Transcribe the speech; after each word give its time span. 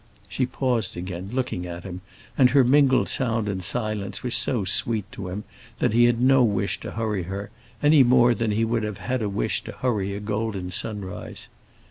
She 0.27 0.47
paused 0.47 0.97
again, 0.97 1.29
looking 1.31 1.67
at 1.67 1.83
him, 1.83 2.01
and 2.35 2.49
her 2.49 2.63
mingled 2.63 3.07
sound 3.07 3.47
and 3.47 3.63
silence 3.63 4.23
were 4.23 4.31
so 4.31 4.65
sweet 4.65 5.05
to 5.11 5.27
him 5.29 5.43
that 5.77 5.93
he 5.93 6.05
had 6.05 6.19
no 6.19 6.43
wish 6.43 6.79
to 6.79 6.93
hurry 6.93 7.21
her, 7.21 7.51
any 7.83 8.01
more 8.01 8.33
than 8.33 8.49
he 8.49 8.65
would 8.65 8.81
have 8.81 8.97
had 8.97 9.21
a 9.21 9.29
wish 9.29 9.63
to 9.65 9.71
hurry 9.73 10.15
a 10.15 10.19
golden 10.19 10.71
sunrise. 10.71 11.49